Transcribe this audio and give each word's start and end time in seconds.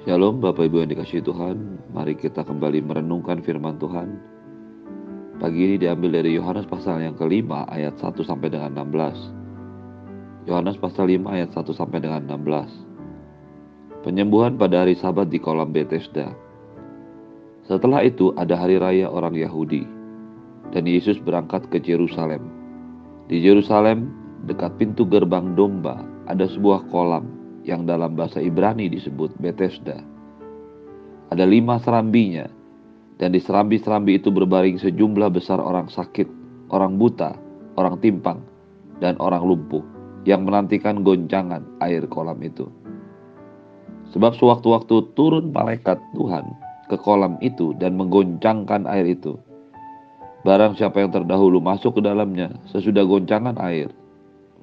Shalom 0.00 0.40
Bapak 0.40 0.64
Ibu 0.64 0.80
yang 0.80 0.96
dikasih 0.96 1.20
Tuhan. 1.20 1.76
Mari 1.92 2.16
kita 2.16 2.40
kembali 2.40 2.80
merenungkan 2.80 3.44
firman 3.44 3.76
Tuhan. 3.76 4.08
Pagi 5.36 5.60
ini 5.60 5.76
diambil 5.76 6.16
dari 6.16 6.40
Yohanes 6.40 6.64
pasal 6.64 7.04
yang 7.04 7.12
kelima 7.20 7.68
ayat 7.68 8.00
1 8.00 8.16
sampai 8.24 8.48
dengan 8.48 8.80
16 8.80 10.48
Yohanes 10.48 10.80
pasal 10.80 11.04
5 11.04 11.28
ayat 11.28 11.52
1 11.52 11.76
sampai 11.76 12.00
dengan 12.00 12.24
16 12.32 14.00
Penyembuhan 14.08 14.56
pada 14.56 14.88
hari 14.88 14.96
sabat 14.96 15.28
di 15.28 15.36
kolam 15.36 15.68
Bethesda. 15.68 16.32
Setelah 17.68 18.00
itu 18.00 18.32
ada 18.40 18.56
hari 18.56 18.80
raya 18.80 19.04
orang 19.04 19.36
Yahudi 19.36 19.84
Dan 20.72 20.88
Yesus 20.88 21.20
berangkat 21.20 21.68
ke 21.68 21.76
Yerusalem 21.84 22.48
Di 23.28 23.36
Yerusalem 23.36 24.08
dekat 24.48 24.80
pintu 24.80 25.04
gerbang 25.04 25.52
domba 25.52 26.00
ada 26.24 26.48
sebuah 26.48 26.88
kolam 26.88 27.39
yang 27.70 27.86
dalam 27.86 28.18
bahasa 28.18 28.42
Ibrani 28.42 28.90
disebut 28.90 29.38
Bethesda. 29.38 30.02
Ada 31.30 31.46
lima 31.46 31.78
serambinya, 31.78 32.50
dan 33.22 33.30
di 33.30 33.38
serambi-serambi 33.38 34.18
itu 34.18 34.34
berbaring 34.34 34.82
sejumlah 34.82 35.30
besar 35.30 35.62
orang 35.62 35.86
sakit, 35.86 36.26
orang 36.74 36.98
buta, 36.98 37.38
orang 37.78 38.02
timpang, 38.02 38.42
dan 38.98 39.14
orang 39.22 39.46
lumpuh 39.46 39.86
yang 40.26 40.42
menantikan 40.42 41.06
goncangan 41.06 41.62
air 41.86 42.02
kolam 42.10 42.42
itu. 42.42 42.66
Sebab 44.10 44.34
sewaktu-waktu 44.42 45.14
turun 45.14 45.54
malaikat 45.54 46.02
Tuhan 46.18 46.50
ke 46.90 46.98
kolam 46.98 47.38
itu 47.38 47.70
dan 47.78 47.94
menggoncangkan 47.94 48.90
air 48.90 49.06
itu. 49.06 49.38
Barang 50.42 50.74
siapa 50.74 50.98
yang 50.98 51.14
terdahulu 51.14 51.62
masuk 51.62 52.00
ke 52.00 52.02
dalamnya 52.02 52.50
sesudah 52.74 53.06
goncangan 53.06 53.54
air 53.62 53.86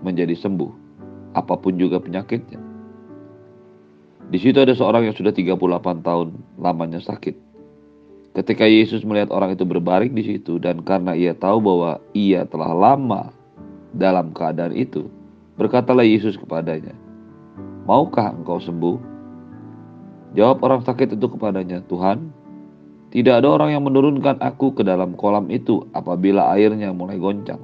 menjadi 0.04 0.36
sembuh, 0.36 0.72
apa 1.38 1.56
pun 1.56 1.80
juga 1.80 2.04
penyakitnya. 2.04 2.67
Di 4.28 4.44
situ 4.44 4.60
ada 4.60 4.76
seorang 4.76 5.08
yang 5.08 5.16
sudah 5.16 5.32
38 5.32 6.04
tahun 6.04 6.36
lamanya 6.60 7.00
sakit. 7.00 7.48
Ketika 8.36 8.68
Yesus 8.68 9.08
melihat 9.08 9.32
orang 9.32 9.56
itu 9.56 9.64
berbaring 9.64 10.12
di 10.12 10.22
situ 10.22 10.60
dan 10.60 10.84
karena 10.84 11.16
ia 11.16 11.32
tahu 11.32 11.64
bahwa 11.64 12.04
ia 12.12 12.44
telah 12.44 12.76
lama 12.76 13.32
dalam 13.96 14.36
keadaan 14.36 14.76
itu, 14.76 15.08
berkatalah 15.56 16.04
Yesus 16.04 16.36
kepadanya, 16.36 16.92
"Maukah 17.88 18.36
engkau 18.36 18.60
sembuh?" 18.60 19.00
Jawab 20.36 20.60
orang 20.60 20.84
sakit 20.84 21.16
itu 21.16 21.26
kepadanya, 21.32 21.82
"Tuhan, 21.88 22.30
tidak 23.16 23.42
ada 23.42 23.48
orang 23.48 23.80
yang 23.80 23.88
menurunkan 23.88 24.44
aku 24.44 24.76
ke 24.76 24.84
dalam 24.84 25.16
kolam 25.16 25.48
itu 25.48 25.88
apabila 25.96 26.52
airnya 26.52 26.92
mulai 26.92 27.16
goncang. 27.16 27.64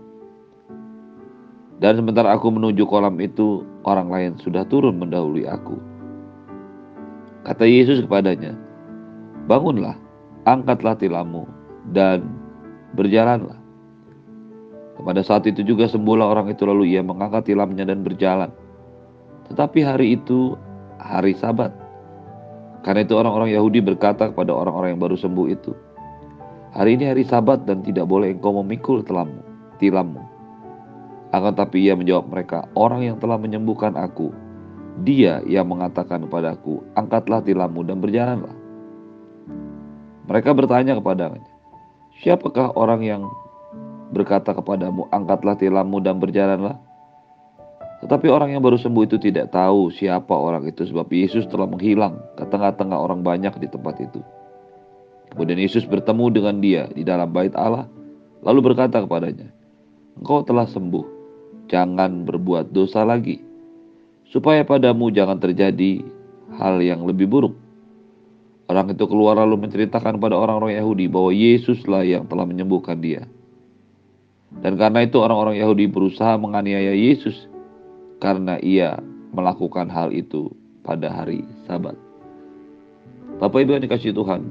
Dan 1.84 2.00
sementara 2.00 2.32
aku 2.32 2.48
menuju 2.50 2.88
kolam 2.88 3.20
itu, 3.20 3.68
orang 3.84 4.08
lain 4.08 4.32
sudah 4.40 4.64
turun 4.66 4.96
mendahului 4.96 5.44
aku." 5.46 5.93
Kata 7.44 7.68
Yesus 7.68 8.04
kepadanya, 8.08 8.56
Bangunlah, 9.52 10.00
angkatlah 10.48 10.96
tilammu, 10.96 11.44
dan 11.92 12.24
berjalanlah. 12.96 13.60
Pada 15.04 15.20
saat 15.20 15.44
itu 15.44 15.68
juga 15.68 15.92
sembuhlah 15.92 16.32
orang 16.32 16.48
itu 16.56 16.64
lalu 16.64 16.96
ia 16.96 17.04
mengangkat 17.04 17.52
tilamnya 17.52 17.84
dan 17.84 18.08
berjalan. 18.08 18.48
Tetapi 19.52 19.84
hari 19.84 20.16
itu 20.16 20.56
hari 20.96 21.36
sabat. 21.36 21.76
Karena 22.88 23.04
itu 23.04 23.12
orang-orang 23.20 23.52
Yahudi 23.52 23.84
berkata 23.84 24.32
kepada 24.32 24.56
orang-orang 24.56 24.96
yang 24.96 25.04
baru 25.04 25.20
sembuh 25.20 25.48
itu, 25.52 25.76
Hari 26.74 26.98
ini 26.98 27.06
hari 27.06 27.22
sabat 27.22 27.70
dan 27.70 27.86
tidak 27.86 28.10
boleh 28.10 28.34
engkau 28.34 28.50
memikul 28.66 29.06
tilammu. 29.06 29.46
tilammu. 29.78 30.18
Akan 31.30 31.54
tapi 31.54 31.86
ia 31.86 31.94
menjawab 31.94 32.34
mereka, 32.34 32.66
orang 32.74 33.06
yang 33.06 33.18
telah 33.22 33.38
menyembuhkan 33.38 33.94
aku, 33.94 34.34
dia 35.02 35.42
yang 35.50 35.66
mengatakan 35.66 36.30
kepadaku, 36.30 36.86
angkatlah 36.94 37.42
tilammu 37.42 37.82
dan 37.82 37.98
berjalanlah. 37.98 38.54
Mereka 40.30 40.54
bertanya 40.54 40.94
kepadanya, 41.02 41.42
siapakah 42.22 42.78
orang 42.78 43.02
yang 43.02 43.22
berkata 44.14 44.54
kepadamu, 44.54 45.10
angkatlah 45.10 45.58
tilammu 45.58 45.98
dan 46.06 46.22
berjalanlah? 46.22 46.78
Tetapi 48.06 48.28
orang 48.30 48.54
yang 48.54 48.62
baru 48.62 48.78
sembuh 48.78 49.08
itu 49.08 49.18
tidak 49.18 49.56
tahu 49.56 49.88
siapa 49.90 50.36
orang 50.36 50.68
itu 50.68 50.84
sebab 50.84 51.08
Yesus 51.08 51.48
telah 51.48 51.66
menghilang 51.66 52.20
ke 52.36 52.44
tengah-tengah 52.52 53.00
orang 53.00 53.24
banyak 53.24 53.56
di 53.64 53.68
tempat 53.72 53.96
itu. 53.98 54.20
Kemudian 55.34 55.58
Yesus 55.58 55.88
bertemu 55.88 56.26
dengan 56.30 56.56
dia 56.62 56.84
di 56.92 57.02
dalam 57.02 57.32
bait 57.34 57.56
Allah, 57.58 57.88
lalu 58.46 58.72
berkata 58.72 59.02
kepadanya, 59.02 59.50
Engkau 60.20 60.46
telah 60.46 60.70
sembuh, 60.70 61.06
jangan 61.72 62.28
berbuat 62.28 62.70
dosa 62.76 63.02
lagi, 63.02 63.42
supaya 64.34 64.66
padamu 64.66 65.14
jangan 65.14 65.38
terjadi 65.38 66.02
hal 66.58 66.82
yang 66.82 67.06
lebih 67.06 67.30
buruk. 67.30 67.54
Orang 68.66 68.90
itu 68.90 69.06
keluar 69.06 69.38
lalu 69.38 69.62
menceritakan 69.62 70.18
pada 70.18 70.34
orang-orang 70.34 70.74
Yahudi 70.74 71.06
bahwa 71.06 71.30
Yesuslah 71.30 72.02
yang 72.02 72.26
telah 72.26 72.50
menyembuhkan 72.50 72.98
dia. 72.98 73.30
Dan 74.66 74.82
karena 74.82 75.06
itu 75.06 75.22
orang-orang 75.22 75.62
Yahudi 75.62 75.86
berusaha 75.86 76.34
menganiaya 76.42 76.98
Yesus 76.98 77.46
karena 78.18 78.58
ia 78.58 78.98
melakukan 79.30 79.86
hal 79.94 80.10
itu 80.10 80.50
pada 80.82 81.14
hari 81.14 81.46
Sabat. 81.70 81.94
Bapak 83.38 83.66
Ibu 83.66 83.78
yang 83.78 83.86
dikasih 83.86 84.18
Tuhan, 84.18 84.42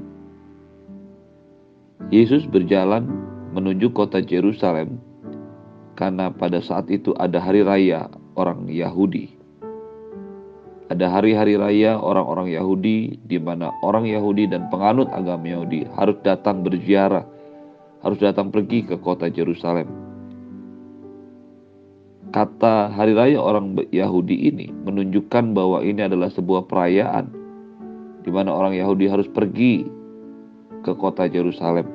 Yesus 2.15 2.47
berjalan 2.47 3.11
menuju 3.55 3.91
kota 3.95 4.23
Jerusalem 4.23 5.03
karena 5.99 6.31
pada 6.31 6.63
saat 6.63 6.91
itu 6.91 7.15
ada 7.19 7.39
hari 7.39 7.63
raya 7.63 8.11
orang 8.35 8.67
Yahudi 8.69 9.42
ada 10.93 11.09
hari-hari 11.09 11.57
raya 11.57 11.97
orang-orang 11.97 12.53
Yahudi 12.53 13.17
di 13.25 13.41
mana 13.41 13.73
orang 13.81 14.05
Yahudi 14.05 14.45
dan 14.45 14.69
penganut 14.69 15.09
agama 15.09 15.49
Yahudi 15.49 15.89
harus 15.97 16.21
datang 16.21 16.61
berziarah, 16.61 17.25
harus 18.05 18.21
datang 18.21 18.53
pergi 18.53 18.85
ke 18.85 19.01
kota 19.01 19.33
Jerusalem. 19.33 19.89
Kata 22.33 22.93
hari 22.93 23.17
raya 23.17 23.41
orang 23.41 23.77
Yahudi 23.89 24.53
ini 24.53 24.69
menunjukkan 24.69 25.57
bahwa 25.57 25.81
ini 25.81 26.05
adalah 26.05 26.29
sebuah 26.29 26.69
perayaan 26.69 27.29
di 28.25 28.31
mana 28.33 28.53
orang 28.53 28.77
Yahudi 28.77 29.09
harus 29.09 29.29
pergi 29.33 29.89
ke 30.85 30.93
kota 30.93 31.25
Jerusalem. 31.25 31.89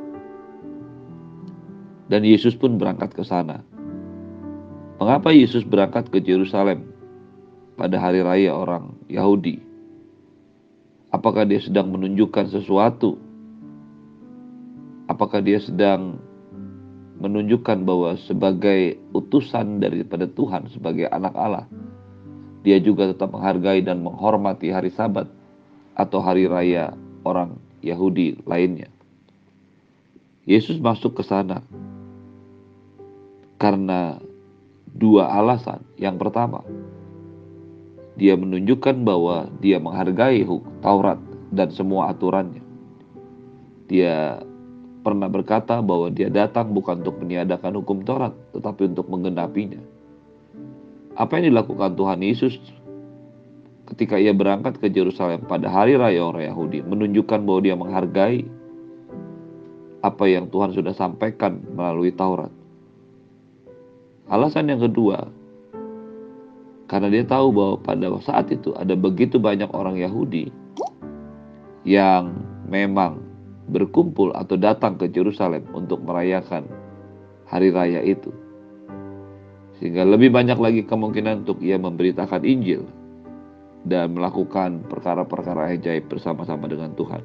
Dan 2.10 2.26
Yesus 2.26 2.58
pun 2.58 2.82
berangkat 2.82 3.14
ke 3.14 3.22
sana. 3.22 3.62
Mengapa 4.98 5.30
Yesus 5.30 5.62
berangkat 5.62 6.10
ke 6.10 6.18
Jerusalem? 6.24 6.97
Pada 7.78 8.02
hari 8.02 8.26
raya 8.26 8.52
orang 8.58 8.98
Yahudi? 9.06 9.62
Apakah 11.14 11.46
dia 11.48 11.62
sedang 11.62 11.94
menunjukkan 11.94 12.52
sesuatu? 12.52 13.16
Apakah 15.08 15.40
dia 15.40 15.62
sedang 15.64 16.20
menunjukkan 17.22 17.88
bahwa 17.88 18.20
sebagai 18.20 19.00
utusan 19.16 19.80
daripada 19.80 20.28
Tuhan, 20.28 20.68
sebagai 20.74 21.08
anak 21.08 21.34
Allah, 21.38 21.66
dia 22.68 22.82
juga 22.84 23.08
tetap 23.08 23.32
menghargai 23.32 23.80
dan 23.86 24.04
menghormati 24.04 24.68
hari 24.68 24.92
Sabat 24.92 25.32
atau 25.96 26.20
hari 26.20 26.50
raya 26.50 26.92
orang 27.24 27.56
Yahudi 27.80 28.44
lainnya? 28.44 28.92
Yesus 30.44 30.76
masuk 30.80 31.20
ke 31.20 31.24
sana 31.24 31.64
karena 33.58 34.20
dua 34.92 35.32
alasan. 35.32 35.84
Yang 35.98 36.16
pertama, 36.28 36.62
dia 38.18 38.34
menunjukkan 38.34 39.06
bahwa 39.06 39.46
dia 39.62 39.78
menghargai 39.78 40.42
Taurat 40.82 41.22
dan 41.54 41.70
semua 41.70 42.10
aturannya. 42.10 42.66
Dia 43.88 44.42
pernah 45.06 45.30
berkata 45.30 45.80
bahwa 45.80 46.12
dia 46.12 46.28
datang 46.28 46.74
bukan 46.74 47.06
untuk 47.06 47.22
meniadakan 47.24 47.80
hukum 47.80 48.04
Taurat, 48.04 48.34
tetapi 48.52 48.90
untuk 48.92 49.08
menggenapinya. 49.08 49.80
Apa 51.14 51.40
yang 51.40 51.54
dilakukan 51.54 51.94
Tuhan 51.94 52.20
Yesus 52.26 52.58
ketika 53.94 54.20
ia 54.20 54.36
berangkat 54.36 54.82
ke 54.82 54.92
Yerusalem 54.92 55.48
pada 55.48 55.72
hari 55.72 55.96
raya 55.96 56.20
orang 56.28 56.52
Yahudi 56.52 56.84
menunjukkan 56.84 57.40
bahwa 57.48 57.62
dia 57.64 57.76
menghargai 57.78 58.44
apa 60.04 60.26
yang 60.28 60.52
Tuhan 60.52 60.76
sudah 60.76 60.94
sampaikan 60.94 61.62
melalui 61.74 62.12
Taurat. 62.12 62.52
Alasan 64.28 64.68
yang 64.68 64.84
kedua, 64.84 65.32
karena 66.88 67.12
dia 67.12 67.24
tahu 67.28 67.52
bahwa 67.52 67.76
pada 67.84 68.08
saat 68.24 68.48
itu 68.48 68.72
ada 68.80 68.96
begitu 68.96 69.36
banyak 69.36 69.68
orang 69.76 70.00
Yahudi 70.00 70.48
yang 71.84 72.32
memang 72.68 73.20
berkumpul 73.68 74.32
atau 74.32 74.56
datang 74.56 74.96
ke 74.96 75.12
Yerusalem 75.12 75.68
untuk 75.76 76.00
merayakan 76.04 76.64
hari 77.48 77.72
raya 77.76 78.00
itu. 78.04 78.32
Sehingga 79.78 80.08
lebih 80.08 80.32
banyak 80.32 80.58
lagi 80.58 80.82
kemungkinan 80.88 81.46
untuk 81.46 81.60
ia 81.60 81.76
memberitakan 81.76 82.42
Injil 82.48 82.88
dan 83.86 84.16
melakukan 84.16 84.84
perkara-perkara 84.88 85.76
ajaib 85.76 86.08
bersama-sama 86.08 86.66
dengan 86.72 86.96
Tuhan. 86.96 87.24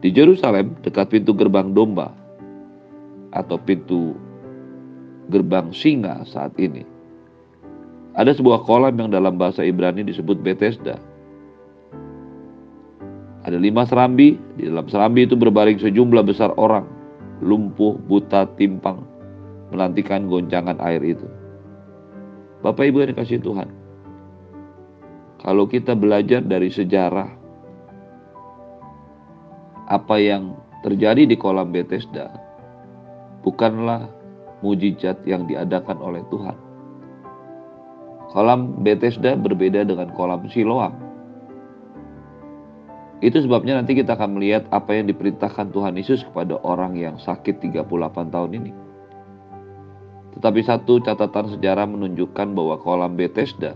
Di 0.00 0.08
Yerusalem, 0.08 0.80
dekat 0.80 1.12
pintu 1.12 1.36
gerbang 1.36 1.76
domba 1.76 2.14
atau 3.36 3.60
pintu 3.60 4.16
gerbang 5.28 5.70
singa 5.76 6.24
saat 6.24 6.56
ini, 6.56 6.82
ada 8.18 8.34
sebuah 8.34 8.66
kolam 8.66 8.98
yang 8.98 9.10
dalam 9.14 9.38
bahasa 9.38 9.62
Ibrani 9.62 10.02
disebut 10.02 10.42
Bethesda. 10.42 10.98
Ada 13.46 13.56
lima 13.56 13.88
serambi, 13.88 14.36
di 14.60 14.68
dalam 14.68 14.84
serambi 14.90 15.24
itu 15.24 15.38
berbaring 15.38 15.80
sejumlah 15.80 16.26
besar 16.28 16.52
orang, 16.60 16.84
lumpuh, 17.40 17.96
buta, 17.96 18.44
timpang, 18.60 19.00
menantikan 19.72 20.28
goncangan 20.28 20.76
air 20.84 21.00
itu. 21.00 21.24
Bapak 22.60 22.92
Ibu 22.92 23.00
yang 23.00 23.10
dikasih 23.16 23.40
Tuhan, 23.40 23.68
kalau 25.40 25.64
kita 25.64 25.96
belajar 25.96 26.44
dari 26.44 26.68
sejarah 26.68 27.32
apa 29.88 30.16
yang 30.20 30.52
terjadi 30.84 31.24
di 31.24 31.40
kolam 31.40 31.72
Bethesda, 31.72 32.28
bukanlah 33.40 34.12
mujizat 34.60 35.16
yang 35.24 35.48
diadakan 35.48 35.96
oleh 36.04 36.20
Tuhan. 36.28 36.59
Kolam 38.30 38.86
Bethesda 38.86 39.34
berbeda 39.34 39.82
dengan 39.82 40.14
kolam 40.14 40.46
Siloam. 40.46 40.94
Itu 43.20 43.42
sebabnya 43.42 43.76
nanti 43.76 43.98
kita 43.98 44.14
akan 44.14 44.38
melihat 44.38 44.70
apa 44.70 44.96
yang 44.96 45.10
diperintahkan 45.10 45.74
Tuhan 45.74 45.98
Yesus 45.98 46.22
kepada 46.24 46.56
orang 46.62 46.94
yang 46.96 47.18
sakit 47.18 47.58
38 47.58 47.90
tahun 48.32 48.50
ini. 48.54 48.72
Tetapi 50.38 50.60
satu 50.62 51.02
catatan 51.02 51.58
sejarah 51.58 51.90
menunjukkan 51.90 52.54
bahwa 52.54 52.78
kolam 52.78 53.18
Bethesda 53.18 53.74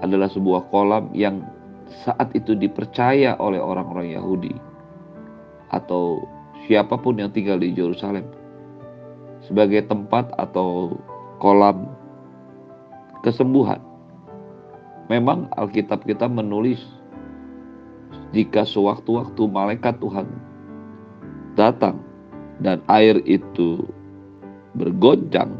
adalah 0.00 0.30
sebuah 0.30 0.70
kolam 0.70 1.10
yang 1.12 1.42
saat 2.06 2.30
itu 2.38 2.54
dipercaya 2.54 3.34
oleh 3.42 3.58
orang-orang 3.58 4.14
Yahudi 4.14 4.54
atau 5.74 6.22
siapa 6.70 6.94
pun 7.02 7.18
yang 7.18 7.34
tinggal 7.34 7.58
di 7.58 7.74
Yerusalem 7.74 8.24
sebagai 9.42 9.90
tempat 9.90 10.30
atau 10.38 10.94
kolam 11.42 11.89
kesembuhan. 13.20 13.80
Memang 15.10 15.50
Alkitab 15.58 16.06
kita 16.06 16.30
menulis 16.30 16.78
jika 18.30 18.62
sewaktu-waktu 18.62 19.42
malaikat 19.50 19.98
Tuhan 19.98 20.26
datang 21.58 21.98
dan 22.62 22.78
air 22.86 23.18
itu 23.26 23.82
bergoncang, 24.78 25.50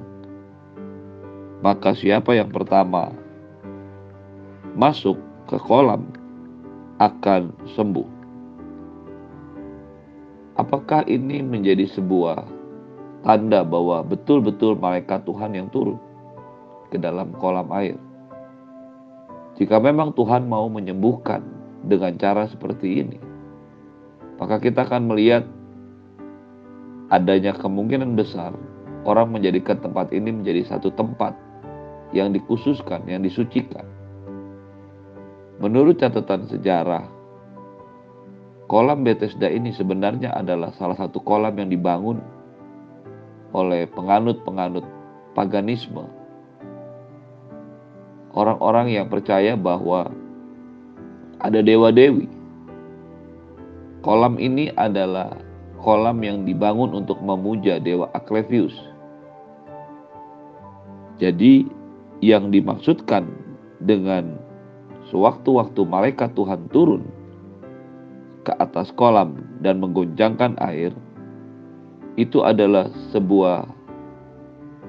maka 1.66 1.90
siapa 1.98 2.38
yang 2.38 2.54
pertama 2.54 3.10
masuk 4.78 5.18
ke 5.50 5.58
kolam 5.58 6.06
akan 7.02 7.50
sembuh. 7.74 8.06
Apakah 10.62 11.02
ini 11.10 11.42
menjadi 11.42 11.88
sebuah 11.90 12.44
tanda 13.26 13.66
bahwa 13.66 14.04
betul-betul 14.06 14.78
malaikat 14.78 15.24
Tuhan 15.26 15.56
yang 15.58 15.66
turun 15.72 15.98
ke 16.90 16.98
dalam 16.98 17.32
kolam 17.38 17.70
air. 17.72 17.96
Jika 19.56 19.78
memang 19.78 20.12
Tuhan 20.12 20.50
mau 20.50 20.66
menyembuhkan 20.66 21.40
dengan 21.86 22.18
cara 22.18 22.50
seperti 22.50 23.06
ini, 23.06 23.18
maka 24.36 24.58
kita 24.58 24.84
akan 24.84 25.08
melihat 25.08 25.44
adanya 27.10 27.54
kemungkinan 27.54 28.14
besar 28.14 28.54
orang 29.04 29.32
menjadikan 29.32 29.80
tempat 29.80 30.12
ini 30.12 30.30
menjadi 30.30 30.76
satu 30.76 30.92
tempat 30.92 31.34
yang 32.10 32.34
dikhususkan, 32.34 33.06
yang 33.06 33.22
disucikan. 33.22 33.86
Menurut 35.60 36.00
catatan 36.00 36.48
sejarah, 36.48 37.04
kolam 38.64 39.04
Bethesda 39.04 39.46
ini 39.50 39.76
sebenarnya 39.76 40.32
adalah 40.32 40.72
salah 40.80 40.96
satu 40.96 41.20
kolam 41.20 41.52
yang 41.60 41.68
dibangun 41.68 42.18
oleh 43.52 43.84
penganut-penganut 43.92 44.86
paganisme. 45.36 46.19
Orang-orang 48.30 48.94
yang 48.94 49.06
percaya 49.10 49.58
bahwa 49.58 50.10
ada 51.42 51.64
dewa-dewi. 51.64 52.30
Kolam 54.00 54.38
ini 54.38 54.70
adalah 54.78 55.34
kolam 55.80 56.20
yang 56.20 56.44
dibangun 56.44 56.92
untuk 56.94 57.18
memuja 57.20 57.80
dewa 57.80 58.08
Aklevius. 58.12 58.76
Jadi 61.20 61.68
yang 62.24 62.52
dimaksudkan 62.52 63.28
dengan 63.80 64.36
sewaktu-waktu 65.08 65.80
malaikat 65.84 66.32
Tuhan 66.36 66.68
turun 66.72 67.04
ke 68.44 68.52
atas 68.56 68.88
kolam 68.96 69.36
dan 69.60 69.80
menggoncangkan 69.80 70.56
air 70.64 70.92
itu 72.16 72.40
adalah 72.44 72.88
sebuah 73.12 73.68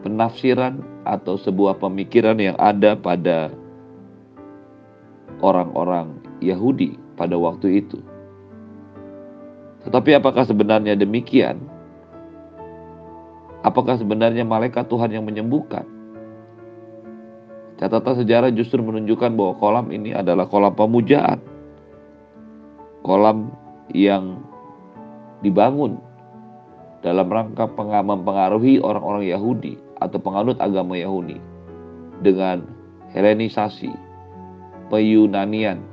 penafsiran 0.04 0.84
atau 1.06 1.38
sebuah 1.38 1.82
pemikiran 1.82 2.38
yang 2.38 2.58
ada 2.62 2.94
pada 2.94 3.50
orang-orang 5.42 6.22
Yahudi 6.40 6.98
pada 7.18 7.38
waktu 7.38 7.82
itu. 7.82 7.98
Tetapi 9.82 10.14
apakah 10.22 10.46
sebenarnya 10.46 10.94
demikian? 10.94 11.58
Apakah 13.66 13.98
sebenarnya 13.98 14.46
malaikat 14.46 14.86
Tuhan 14.90 15.10
yang 15.14 15.26
menyembuhkan? 15.26 15.86
Catatan 17.82 18.22
sejarah 18.22 18.54
justru 18.54 18.78
menunjukkan 18.86 19.34
bahwa 19.34 19.58
kolam 19.58 19.90
ini 19.90 20.14
adalah 20.14 20.46
kolam 20.46 20.78
pemujaan. 20.78 21.42
Kolam 23.02 23.50
yang 23.90 24.46
dibangun 25.42 25.98
dalam 27.02 27.26
rangka 27.26 27.66
mempengaruhi 28.06 28.78
orang-orang 28.78 29.26
Yahudi 29.26 29.91
atau 30.02 30.18
penganut 30.18 30.58
agama 30.58 30.98
Yahudi 30.98 31.38
dengan 32.26 32.66
Helenisasi, 33.12 33.92
peyunanian, 34.88 35.84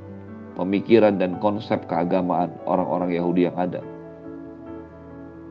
pemikiran 0.55 1.19
dan 1.19 1.35
konsep 1.43 1.83
keagamaan 1.83 2.55
orang-orang 2.63 3.11
Yahudi 3.11 3.51
yang 3.51 3.59
ada. 3.59 3.83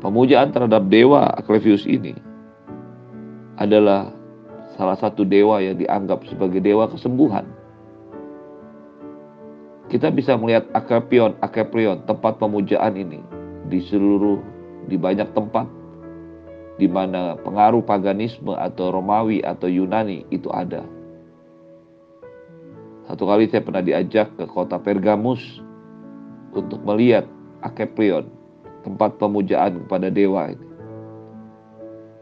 Pemujaan 0.00 0.48
terhadap 0.48 0.88
dewa 0.88 1.28
Aklevius 1.36 1.84
ini 1.84 2.16
adalah 3.60 4.08
salah 4.80 4.96
satu 4.96 5.28
dewa 5.28 5.60
yang 5.60 5.76
dianggap 5.76 6.24
sebagai 6.24 6.64
dewa 6.64 6.88
kesembuhan. 6.88 7.44
Kita 9.92 10.08
bisa 10.08 10.40
melihat 10.40 10.72
Aklepion, 10.72 11.36
Aklepion, 11.44 12.08
tempat 12.08 12.40
pemujaan 12.40 12.96
ini 12.96 13.20
di 13.68 13.84
seluruh 13.84 14.40
di 14.88 14.96
banyak 14.96 15.36
tempat 15.36 15.68
di 16.78 16.86
mana 16.86 17.34
pengaruh 17.42 17.82
paganisme 17.82 18.54
atau 18.54 18.94
Romawi 18.94 19.42
atau 19.42 19.66
Yunani 19.66 20.22
itu 20.30 20.46
ada. 20.54 20.86
Satu 23.10 23.26
kali 23.26 23.50
saya 23.50 23.66
pernah 23.66 23.82
diajak 23.82 24.30
ke 24.38 24.46
kota 24.46 24.78
Pergamus 24.78 25.42
untuk 26.54 26.78
melihat 26.86 27.26
Akeprion, 27.66 28.30
tempat 28.86 29.18
pemujaan 29.18 29.82
kepada 29.84 30.08
dewa 30.08 30.54
ini. 30.54 30.66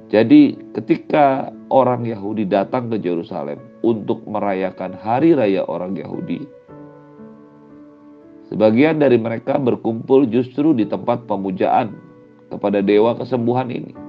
Jadi 0.06 0.54
ketika 0.72 1.50
orang 1.68 2.06
Yahudi 2.06 2.46
datang 2.46 2.86
ke 2.88 3.02
Yerusalem 3.02 3.58
untuk 3.82 4.22
merayakan 4.24 4.94
hari 4.94 5.34
raya 5.34 5.66
orang 5.66 5.98
Yahudi, 5.98 6.46
sebagian 8.46 9.02
dari 9.02 9.18
mereka 9.18 9.58
berkumpul 9.58 10.30
justru 10.30 10.70
di 10.72 10.86
tempat 10.86 11.26
pemujaan 11.26 11.98
kepada 12.48 12.78
dewa 12.78 13.18
kesembuhan 13.18 13.68
ini. 13.74 14.05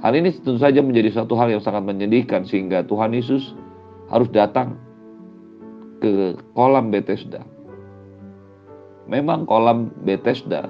Hal 0.00 0.16
ini 0.16 0.32
tentu 0.32 0.56
saja 0.56 0.80
menjadi 0.80 1.12
suatu 1.12 1.36
hal 1.36 1.52
yang 1.52 1.60
sangat 1.60 1.84
menyedihkan 1.84 2.48
sehingga 2.48 2.80
Tuhan 2.88 3.12
Yesus 3.12 3.52
harus 4.08 4.32
datang 4.32 4.80
ke 6.00 6.40
kolam 6.56 6.88
Bethesda. 6.88 7.44
Memang 9.04 9.44
kolam 9.44 9.92
Bethesda 10.08 10.64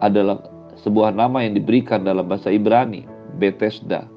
adalah 0.00 0.40
sebuah 0.80 1.12
nama 1.12 1.44
yang 1.44 1.52
diberikan 1.60 2.08
dalam 2.08 2.24
bahasa 2.24 2.48
Ibrani, 2.48 3.04
Bethesda. 3.36 4.08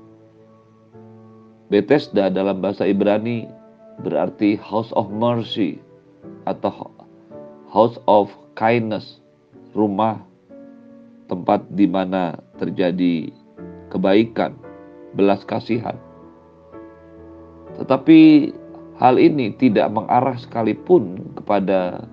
Bethesda 1.68 2.32
dalam 2.32 2.64
bahasa 2.64 2.88
Ibrani 2.88 3.52
berarti 4.00 4.56
house 4.64 4.96
of 4.96 5.12
mercy 5.12 5.84
atau 6.48 6.72
house 7.68 8.00
of 8.08 8.32
kindness 8.56 9.20
rumah 9.76 10.24
tempat 11.28 11.66
di 11.74 11.90
mana 11.90 12.38
terjadi 12.58 13.32
kebaikan, 13.92 14.56
belas 15.16 15.44
kasihan. 15.48 15.96
Tetapi 17.76 18.52
hal 19.00 19.16
ini 19.20 19.52
tidak 19.60 19.92
mengarah 19.92 20.40
sekalipun 20.40 21.36
kepada 21.36 22.08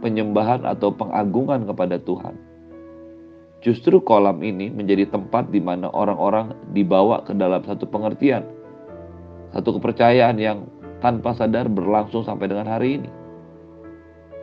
penyembahan 0.00 0.64
atau 0.64 0.92
pengagungan 0.92 1.68
kepada 1.68 2.00
Tuhan. 2.00 2.36
Justru 3.64 3.98
kolam 4.04 4.44
ini 4.44 4.68
menjadi 4.70 5.08
tempat 5.08 5.50
di 5.50 5.58
mana 5.58 5.90
orang-orang 5.90 6.54
dibawa 6.76 7.24
ke 7.24 7.32
dalam 7.34 7.64
satu 7.64 7.88
pengertian, 7.88 8.44
satu 9.50 9.80
kepercayaan 9.80 10.36
yang 10.38 10.68
tanpa 11.00 11.34
sadar 11.34 11.66
berlangsung 11.66 12.22
sampai 12.22 12.46
dengan 12.46 12.68
hari 12.68 13.00
ini. 13.02 13.10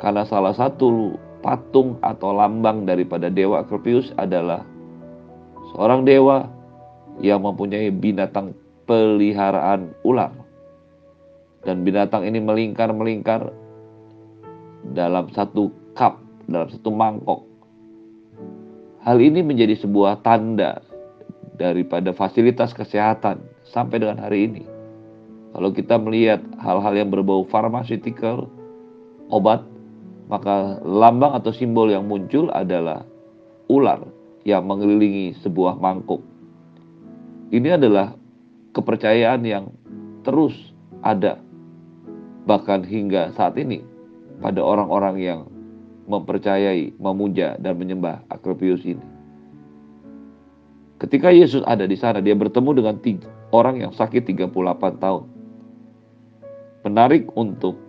Karena 0.02 0.28
salah 0.28 0.52
satu 0.52 1.16
patung 1.40 1.96
atau 2.04 2.36
lambang 2.36 2.84
daripada 2.84 3.32
dewa 3.32 3.64
Akropius 3.64 4.12
adalah 4.20 4.68
seorang 5.74 6.06
dewa 6.06 6.46
yang 7.18 7.42
mempunyai 7.42 7.90
binatang 7.90 8.54
peliharaan 8.86 9.98
ular. 10.06 10.30
Dan 11.66 11.82
binatang 11.82 12.28
ini 12.28 12.38
melingkar-melingkar 12.44 13.50
dalam 14.94 15.32
satu 15.34 15.74
cup, 15.98 16.22
dalam 16.46 16.70
satu 16.70 16.90
mangkok. 16.94 17.42
Hal 19.04 19.18
ini 19.20 19.42
menjadi 19.42 19.76
sebuah 19.80 20.22
tanda 20.24 20.84
daripada 21.58 22.12
fasilitas 22.12 22.76
kesehatan 22.76 23.42
sampai 23.68 24.04
dengan 24.04 24.20
hari 24.20 24.52
ini. 24.52 24.64
Kalau 25.56 25.70
kita 25.72 25.96
melihat 26.02 26.44
hal-hal 26.60 26.94
yang 26.98 27.10
berbau 27.14 27.48
farmaceutical, 27.48 28.52
obat, 29.32 29.64
maka 30.28 30.82
lambang 30.84 31.38
atau 31.38 31.54
simbol 31.56 31.88
yang 31.88 32.10
muncul 32.10 32.52
adalah 32.52 33.06
ular 33.72 34.04
yang 34.44 34.68
mengelilingi 34.68 35.40
sebuah 35.40 35.80
mangkuk. 35.80 36.20
Ini 37.54 37.80
adalah 37.80 38.16
kepercayaan 38.76 39.42
yang 39.46 39.72
terus 40.24 40.56
ada 41.04 41.40
bahkan 42.44 42.84
hingga 42.84 43.32
saat 43.36 43.56
ini 43.56 43.84
pada 44.44 44.60
orang-orang 44.60 45.16
yang 45.20 45.40
mempercayai, 46.04 46.92
memuja 47.00 47.56
dan 47.64 47.80
menyembah 47.80 48.28
Akropius 48.28 48.84
ini. 48.84 49.04
Ketika 51.00 51.32
Yesus 51.32 51.64
ada 51.68 51.84
di 51.84 51.96
sana, 52.00 52.24
dia 52.24 52.36
bertemu 52.36 52.80
dengan 52.80 52.96
tiga, 53.00 53.28
orang 53.52 53.84
yang 53.84 53.92
sakit 53.92 54.24
38 54.24 55.04
tahun. 55.04 55.24
Menarik 56.84 57.28
untuk 57.36 57.80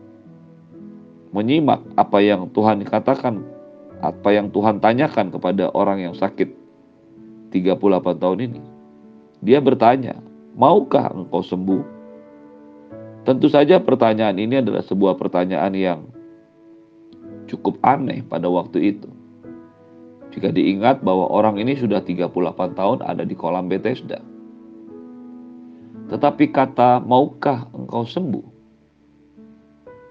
menyimak 1.35 1.83
apa 1.99 2.19
yang 2.23 2.51
Tuhan 2.55 2.87
katakan, 2.87 3.43
apa 4.03 4.35
yang 4.35 4.51
Tuhan 4.51 4.83
tanyakan 4.83 5.31
kepada 5.31 5.71
orang 5.75 6.11
yang 6.11 6.15
sakit 6.17 6.51
38 7.55 8.23
tahun 8.23 8.39
ini. 8.51 8.63
Dia 9.45 9.63
bertanya, 9.63 10.19
maukah 10.59 11.13
engkau 11.15 11.45
sembuh? 11.45 11.85
Tentu 13.25 13.49
saja 13.49 13.81
pertanyaan 13.81 14.37
ini 14.37 14.61
adalah 14.61 14.85
sebuah 14.85 15.17
pertanyaan 15.17 15.73
yang 15.73 16.01
cukup 17.49 17.79
aneh 17.85 18.25
pada 18.25 18.51
waktu 18.51 18.97
itu. 18.97 19.09
Jika 20.35 20.51
diingat 20.51 21.07
bahwa 21.07 21.31
orang 21.31 21.63
ini 21.63 21.79
sudah 21.79 22.03
38 22.03 22.35
tahun 22.75 22.99
ada 23.07 23.23
di 23.23 23.39
kolam 23.39 23.71
Bethesda. 23.71 24.19
Tetapi 26.11 26.45
kata 26.53 27.01
maukah 27.01 27.71
engkau 27.71 28.05
sembuh? 28.05 28.47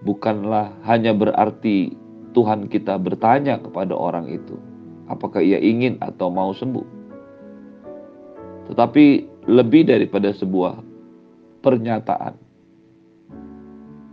Bukanlah 0.04 0.84
hanya 0.88 1.12
berarti 1.13 2.02
Tuhan 2.34 2.68
kita 2.68 2.98
bertanya 2.98 3.62
kepada 3.62 3.94
orang 3.94 4.28
itu. 4.28 4.58
Apakah 5.08 5.40
ia 5.40 5.62
ingin 5.62 6.02
atau 6.02 6.34
mau 6.34 6.52
sembuh. 6.52 6.86
Tetapi 8.74 9.06
lebih 9.48 9.88
daripada 9.88 10.34
sebuah 10.34 10.82
pernyataan. 11.62 12.34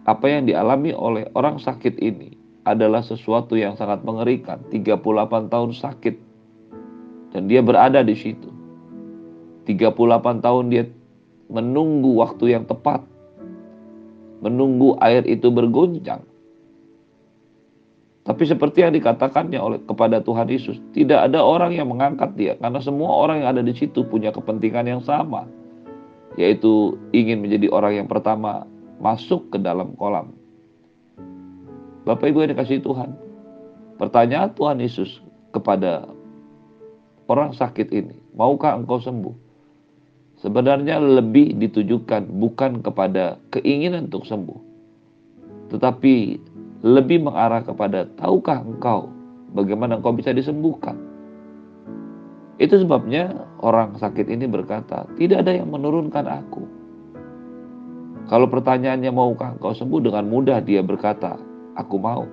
Apa 0.04 0.26
yang 0.26 0.48
dialami 0.48 0.90
oleh 0.92 1.28
orang 1.38 1.62
sakit 1.62 2.00
ini 2.02 2.34
adalah 2.66 3.00
sesuatu 3.00 3.56
yang 3.56 3.74
sangat 3.78 4.02
mengerikan. 4.04 4.60
38 4.68 5.52
tahun 5.52 5.70
sakit. 5.74 6.16
Dan 7.30 7.46
dia 7.46 7.62
berada 7.62 8.02
di 8.02 8.14
situ. 8.18 8.50
38 9.66 10.42
tahun 10.42 10.64
dia 10.70 10.84
menunggu 11.46 12.18
waktu 12.18 12.58
yang 12.58 12.64
tepat. 12.66 13.06
Menunggu 14.40 14.96
air 14.98 15.22
itu 15.28 15.52
bergoncang. 15.52 16.29
Tapi 18.20 18.44
seperti 18.44 18.84
yang 18.84 18.92
dikatakannya 18.92 19.56
oleh 19.56 19.80
kepada 19.88 20.20
Tuhan 20.20 20.44
Yesus, 20.52 20.76
tidak 20.92 21.24
ada 21.24 21.40
orang 21.40 21.72
yang 21.72 21.88
mengangkat 21.88 22.36
dia 22.36 22.52
karena 22.60 22.76
semua 22.84 23.16
orang 23.16 23.40
yang 23.40 23.56
ada 23.56 23.62
di 23.64 23.72
situ 23.72 24.04
punya 24.04 24.28
kepentingan 24.28 24.84
yang 24.84 25.00
sama, 25.00 25.48
yaitu 26.36 27.00
ingin 27.16 27.40
menjadi 27.40 27.72
orang 27.72 28.04
yang 28.04 28.08
pertama 28.12 28.68
masuk 29.00 29.48
ke 29.48 29.58
dalam 29.58 29.96
kolam. 29.96 30.36
Bapak 32.04 32.28
Ibu 32.28 32.44
yang 32.44 32.52
dikasih 32.52 32.84
Tuhan, 32.84 33.16
pertanyaan 33.96 34.52
Tuhan 34.52 34.84
Yesus 34.84 35.24
kepada 35.56 36.04
orang 37.24 37.56
sakit 37.56 37.88
ini, 37.88 38.16
maukah 38.36 38.76
engkau 38.76 39.00
sembuh? 39.00 39.48
Sebenarnya 40.40 41.00
lebih 41.00 41.56
ditujukan 41.56 42.28
bukan 42.36 42.80
kepada 42.84 43.36
keinginan 43.52 44.08
untuk 44.08 44.24
sembuh, 44.24 44.60
tetapi 45.72 46.40
lebih 46.80 47.20
mengarah 47.20 47.60
kepada 47.60 48.08
tahukah 48.16 48.64
engkau 48.64 49.12
bagaimana 49.52 50.00
engkau 50.00 50.16
bisa 50.16 50.32
disembuhkan. 50.32 50.96
Itu 52.60 52.76
sebabnya 52.76 53.32
orang 53.64 53.96
sakit 53.96 54.28
ini 54.28 54.44
berkata, 54.44 55.08
tidak 55.16 55.48
ada 55.48 55.64
yang 55.64 55.72
menurunkan 55.72 56.28
aku. 56.28 56.64
Kalau 58.28 58.46
pertanyaannya 58.46 59.08
maukah 59.08 59.56
engkau 59.56 59.72
sembuh 59.72 60.00
dengan 60.04 60.28
mudah 60.28 60.60
dia 60.60 60.84
berkata, 60.84 61.40
aku 61.76 61.96
mau. 61.96 62.28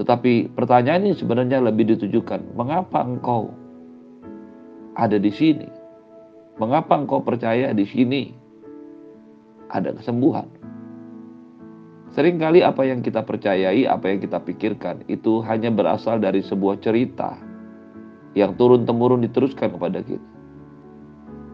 Tetapi 0.00 0.56
pertanyaan 0.56 1.10
ini 1.10 1.12
sebenarnya 1.12 1.60
lebih 1.60 1.92
ditujukan, 1.92 2.56
mengapa 2.56 3.04
engkau 3.04 3.52
ada 4.96 5.20
di 5.20 5.28
sini? 5.28 5.68
Mengapa 6.58 6.98
engkau 6.98 7.22
percaya 7.22 7.70
di 7.70 7.84
sini 7.86 8.32
ada 9.70 9.94
kesembuhan? 9.94 10.57
Seringkali 12.16 12.64
apa 12.64 12.88
yang 12.88 13.04
kita 13.04 13.20
percayai, 13.20 13.84
apa 13.84 14.08
yang 14.08 14.18
kita 14.24 14.40
pikirkan 14.40 15.04
itu 15.12 15.44
hanya 15.44 15.68
berasal 15.68 16.16
dari 16.16 16.40
sebuah 16.40 16.80
cerita 16.80 17.36
yang 18.32 18.56
turun-temurun 18.56 19.20
diteruskan 19.28 19.76
kepada 19.76 20.00
kita. 20.00 20.28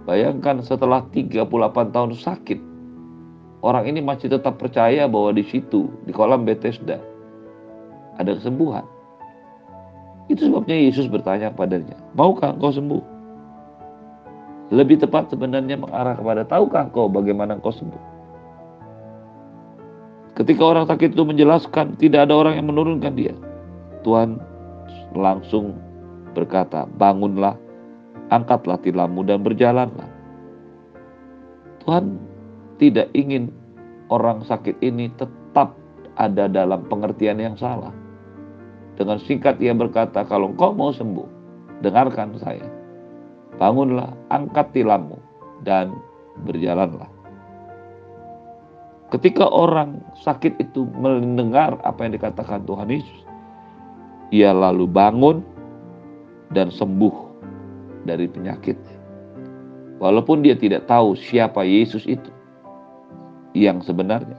Bayangkan 0.07 0.63
setelah 0.63 1.03
38 1.11 1.49
tahun 1.91 2.13
sakit, 2.15 2.61
orang 3.65 3.89
ini 3.89 4.05
masih 4.05 4.31
tetap 4.31 4.61
percaya 4.61 5.11
bahwa 5.11 5.35
di 5.35 5.43
situ, 5.49 5.91
di 6.05 6.13
kolam 6.15 6.47
Bethesda, 6.47 7.01
ada 8.21 8.31
kesembuhan. 8.37 8.85
Itu 10.31 10.49
sebabnya 10.49 10.77
Yesus 10.77 11.11
bertanya 11.11 11.51
kepadanya, 11.51 11.99
maukah 12.15 12.55
engkau 12.55 12.71
sembuh? 12.71 13.03
Lebih 14.71 15.03
tepat 15.03 15.29
sebenarnya 15.35 15.77
mengarah 15.77 16.15
kepada, 16.15 16.47
tahukah 16.47 16.89
engkau 16.89 17.11
bagaimana 17.11 17.59
engkau 17.59 17.73
sembuh? 17.73 18.13
Ketika 20.35 20.62
orang 20.67 20.91
sakit 20.91 21.14
itu 21.14 21.23
menjelaskan, 21.23 21.95
tidak 21.95 22.26
ada 22.26 22.35
orang 22.35 22.59
yang 22.59 22.67
menurunkan 22.67 23.14
dia. 23.14 23.35
Tuhan 24.03 24.43
langsung 25.14 25.79
berkata, 26.35 26.91
bangunlah, 26.99 27.55
angkatlah 28.35 28.83
tilammu 28.83 29.23
dan 29.23 29.47
berjalanlah. 29.47 30.11
Tuhan 31.87 32.19
tidak 32.83 33.14
ingin 33.14 33.55
orang 34.11 34.43
sakit 34.43 34.75
ini 34.83 35.07
tetap 35.14 35.79
ada 36.19 36.50
dalam 36.50 36.83
pengertian 36.91 37.38
yang 37.38 37.55
salah. 37.55 37.95
Dengan 38.99 39.23
singkat 39.23 39.62
ia 39.62 39.71
berkata, 39.71 40.26
kalau 40.26 40.50
engkau 40.50 40.75
mau 40.75 40.91
sembuh, 40.91 41.26
dengarkan 41.87 42.35
saya. 42.43 42.67
Bangunlah, 43.55 44.11
angkat 44.35 44.75
tilammu, 44.75 45.19
dan 45.62 45.95
berjalanlah. 46.43 47.13
Ketika 49.13 49.47
orang 49.47 50.01
sakit 50.25 50.59
itu 50.59 50.89
mendengar 50.97 51.77
apa 51.85 52.09
yang 52.09 52.17
dikatakan 52.17 52.65
Tuhan 52.65 52.89
Yesus, 52.89 53.21
ia 54.33 54.51
lalu 54.51 54.89
bangun 54.89 55.45
dan 56.57 56.73
sembuh 56.73 57.15
dari 58.09 58.27
penyakit. 58.27 58.77
Walaupun 60.01 60.43
dia 60.43 60.59
tidak 60.59 60.91
tahu 60.91 61.15
siapa 61.15 61.63
Yesus 61.63 62.05
itu 62.09 62.31
yang 63.55 63.85
sebenarnya. 63.85 64.37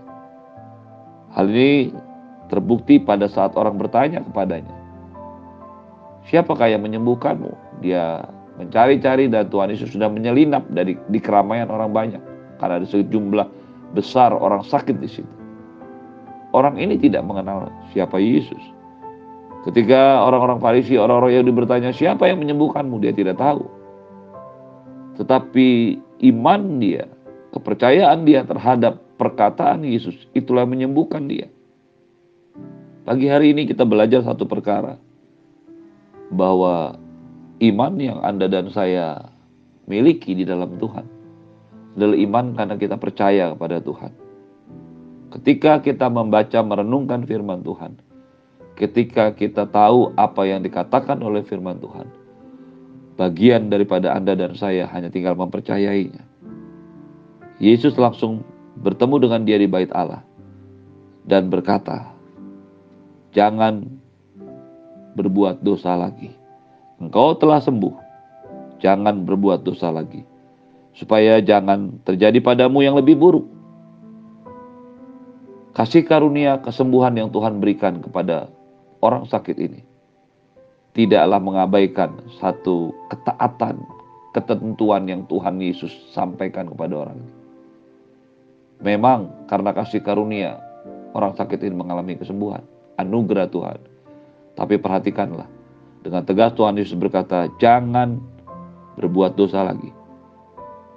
Hal 1.32 1.48
ini 1.48 1.96
terbukti 2.52 3.00
pada 3.00 3.32
saat 3.32 3.56
orang 3.56 3.80
bertanya 3.80 4.24
kepadanya, 4.24 4.76
Siapakah 6.26 6.74
yang 6.74 6.82
menyembuhkanmu? 6.82 7.54
Dia 7.86 8.26
mencari-cari 8.58 9.30
dan 9.30 9.46
Tuhan 9.52 9.70
Yesus 9.70 9.94
sudah 9.94 10.10
menyelinap 10.10 10.66
dari 10.74 10.98
di 11.14 11.20
keramaian 11.22 11.70
orang 11.70 11.94
banyak. 11.94 12.24
Karena 12.58 12.82
ada 12.82 12.88
sejumlah 12.88 13.48
besar 13.96 14.36
orang 14.36 14.62
sakit 14.68 15.00
di 15.00 15.08
situ. 15.08 15.36
Orang 16.52 16.76
ini 16.76 17.00
tidak 17.00 17.24
mengenal 17.24 17.72
siapa 17.96 18.20
Yesus. 18.20 18.60
Ketika 19.64 20.22
orang-orang 20.24 20.62
Farisi, 20.62 20.96
orang-orang 21.00 21.42
yang 21.42 21.56
bertanya 21.56 21.92
siapa 21.92 22.30
yang 22.30 22.44
menyembuhkanmu, 22.44 23.02
dia 23.02 23.12
tidak 23.16 23.42
tahu. 23.42 23.66
Tetapi 25.18 26.00
iman 26.32 26.62
dia, 26.78 27.10
kepercayaan 27.56 28.28
dia 28.28 28.46
terhadap 28.46 29.02
perkataan 29.18 29.82
Yesus, 29.88 30.16
itulah 30.38 30.68
menyembuhkan 30.70 31.26
dia. 31.26 31.50
Pagi 33.08 33.26
hari 33.26 33.58
ini 33.58 33.66
kita 33.66 33.84
belajar 33.88 34.22
satu 34.22 34.46
perkara, 34.46 35.02
bahwa 36.30 37.00
iman 37.60 37.94
yang 37.98 38.20
Anda 38.22 38.46
dan 38.46 38.70
saya 38.70 39.34
miliki 39.90 40.38
di 40.38 40.46
dalam 40.46 40.78
Tuhan 40.78 41.15
adalah 41.96 42.18
iman 42.20 42.46
karena 42.54 42.76
kita 42.76 42.96
percaya 43.00 43.56
kepada 43.56 43.80
Tuhan. 43.80 44.12
Ketika 45.36 45.80
kita 45.84 46.08
membaca 46.12 46.60
merenungkan 46.64 47.24
firman 47.24 47.64
Tuhan, 47.64 48.00
ketika 48.76 49.32
kita 49.32 49.68
tahu 49.68 50.12
apa 50.20 50.44
yang 50.44 50.64
dikatakan 50.64 51.20
oleh 51.24 51.44
firman 51.48 51.80
Tuhan, 51.80 52.08
bagian 53.16 53.72
daripada 53.72 54.12
Anda 54.12 54.36
dan 54.36 54.56
saya 54.60 54.88
hanya 54.92 55.08
tinggal 55.08 55.40
mempercayainya. 55.40 56.24
Yesus 57.64 57.96
langsung 57.96 58.44
bertemu 58.84 59.16
dengan 59.28 59.42
dia 59.48 59.56
di 59.56 59.68
bait 59.68 59.88
Allah 59.96 60.24
dan 61.24 61.48
berkata, 61.48 62.12
jangan 63.32 63.88
berbuat 65.16 65.64
dosa 65.64 65.96
lagi. 65.96 66.36
Engkau 67.00 67.36
telah 67.40 67.64
sembuh, 67.64 67.96
jangan 68.84 69.24
berbuat 69.24 69.64
dosa 69.64 69.92
lagi, 69.92 70.24
supaya 70.96 71.44
jangan 71.44 72.00
terjadi 72.08 72.40
padamu 72.40 72.82
yang 72.82 72.96
lebih 72.96 73.20
buruk. 73.20 73.46
Kasih 75.76 76.08
karunia 76.08 76.64
kesembuhan 76.64 77.12
yang 77.20 77.30
Tuhan 77.30 77.60
berikan 77.60 78.00
kepada 78.00 78.48
orang 79.04 79.28
sakit 79.28 79.58
ini 79.60 79.84
tidaklah 80.96 81.44
mengabaikan 81.44 82.24
satu 82.40 82.96
ketaatan, 83.12 83.84
ketentuan 84.32 85.04
yang 85.06 85.28
Tuhan 85.28 85.60
Yesus 85.60 85.92
sampaikan 86.16 86.72
kepada 86.72 87.04
orang 87.06 87.20
ini. 87.20 87.34
Memang 88.80 89.48
karena 89.52 89.76
kasih 89.76 90.00
karunia, 90.00 90.56
orang 91.12 91.36
sakit 91.36 91.60
ini 91.68 91.76
mengalami 91.76 92.16
kesembuhan, 92.16 92.64
anugerah 92.96 93.52
Tuhan. 93.52 93.80
Tapi 94.56 94.80
perhatikanlah, 94.80 95.48
dengan 96.00 96.24
tegas 96.24 96.56
Tuhan 96.56 96.80
Yesus 96.80 96.96
berkata, 96.96 97.52
jangan 97.60 98.20
berbuat 98.96 99.36
dosa 99.36 99.68
lagi. 99.68 99.92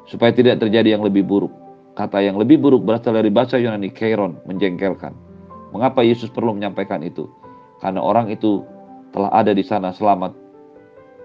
Supaya 0.09 0.33
tidak 0.33 0.65
terjadi 0.65 0.97
yang 0.97 1.05
lebih 1.05 1.23
buruk. 1.29 1.53
Kata 1.93 2.25
yang 2.25 2.41
lebih 2.41 2.57
buruk 2.63 2.87
berasal 2.87 3.13
dari 3.13 3.29
bahasa 3.29 3.61
Yunani, 3.61 3.93
kairon, 3.93 4.41
menjengkelkan. 4.49 5.13
Mengapa 5.75 6.01
Yesus 6.01 6.33
perlu 6.33 6.57
menyampaikan 6.57 7.05
itu? 7.05 7.29
Karena 7.85 8.01
orang 8.01 8.33
itu 8.33 8.65
telah 9.13 9.29
ada 9.35 9.53
di 9.53 9.61
sana 9.61 9.93
selamat, 9.93 10.33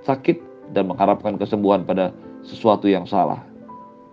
sakit, 0.04 0.38
dan 0.76 0.92
mengharapkan 0.92 1.40
kesembuhan 1.40 1.88
pada 1.88 2.12
sesuatu 2.44 2.88
yang 2.92 3.08
salah. 3.08 3.40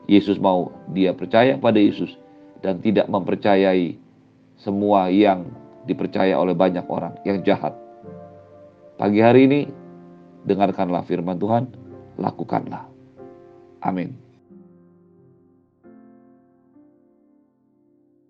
Yesus 0.07 0.39
mau 0.39 0.71
dia 0.91 1.15
percaya 1.15 1.55
pada 1.59 1.79
Yesus 1.79 2.15
dan 2.63 2.83
tidak 2.83 3.07
mempercayai 3.07 3.95
semua 4.59 5.09
yang 5.09 5.49
dipercaya 5.89 6.37
oleh 6.37 6.53
banyak 6.53 6.85
orang 6.87 7.17
yang 7.25 7.41
jahat. 7.47 7.73
Pagi 9.01 9.21
hari 9.25 9.49
ini, 9.49 9.61
dengarkanlah 10.45 11.07
firman 11.09 11.41
Tuhan, 11.41 11.65
lakukanlah. 12.21 12.85
Amin. 13.81 14.30